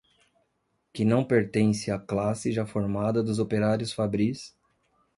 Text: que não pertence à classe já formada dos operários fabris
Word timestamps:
que 0.91 1.05
não 1.05 1.23
pertence 1.23 1.91
à 1.91 1.99
classe 1.99 2.51
já 2.51 2.65
formada 2.65 3.21
dos 3.21 3.37
operários 3.37 3.93
fabris 3.93 4.57